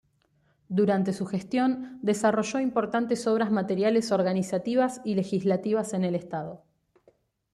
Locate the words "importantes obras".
2.59-3.51